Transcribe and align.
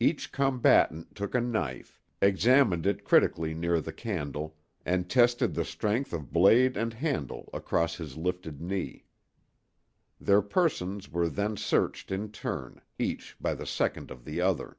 Each 0.00 0.32
combatant 0.32 1.14
took 1.14 1.34
a 1.34 1.42
knife, 1.42 2.00
examined 2.22 2.86
it 2.86 3.04
critically 3.04 3.52
near 3.52 3.82
the 3.82 3.92
candle 3.92 4.56
and 4.86 5.10
tested 5.10 5.52
the 5.52 5.62
strength 5.62 6.14
of 6.14 6.32
blade 6.32 6.74
and 6.74 6.94
handle 6.94 7.50
across 7.52 7.96
his 7.96 8.16
lifted 8.16 8.62
knee. 8.62 9.04
Their 10.18 10.40
persons 10.40 11.10
were 11.12 11.28
then 11.28 11.58
searched 11.58 12.10
in 12.10 12.30
turn, 12.30 12.80
each 12.98 13.36
by 13.42 13.52
the 13.52 13.66
second 13.66 14.10
of 14.10 14.24
the 14.24 14.40
other. 14.40 14.78